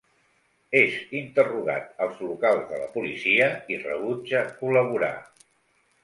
[0.77, 5.11] És interrogat als locals de la policia i rebutja col·laborar.